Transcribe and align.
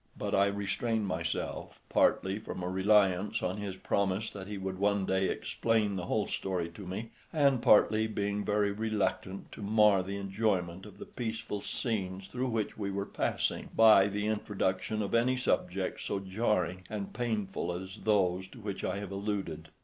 But 0.17 0.33
I 0.33 0.47
restrained 0.47 1.05
myself, 1.05 1.79
partly 1.87 2.39
from 2.39 2.63
a 2.63 2.67
reliance 2.67 3.43
on 3.43 3.57
his 3.57 3.75
promise 3.75 4.31
that 4.31 4.47
he 4.47 4.57
would 4.57 4.79
one 4.79 5.05
day 5.05 5.29
explain 5.29 5.95
the 5.95 6.07
whole 6.07 6.25
story 6.25 6.69
to 6.69 6.87
me, 6.87 7.11
and 7.31 7.61
partly 7.61 8.07
being 8.07 8.43
very 8.43 8.71
reluctant 8.71 9.51
to 9.51 9.61
mar 9.61 10.01
the 10.01 10.17
enjoyment 10.17 10.87
of 10.87 10.97
the 10.97 11.05
peaceful 11.05 11.61
scenes 11.61 12.29
through 12.29 12.49
which 12.49 12.79
we 12.79 12.89
were 12.89 13.05
passing, 13.05 13.69
by 13.75 14.07
the 14.07 14.25
introduction 14.25 15.03
of 15.03 15.13
any 15.13 15.37
subjects 15.37 16.03
so 16.05 16.17
jarring 16.17 16.81
and 16.89 17.13
painful 17.13 17.71
as 17.71 17.97
those 18.03 18.47
to 18.47 18.59
which 18.59 18.83
I 18.83 18.97
have 18.97 19.11
alluded. 19.11 19.69